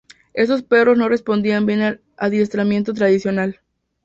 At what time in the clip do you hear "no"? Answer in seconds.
0.97-1.09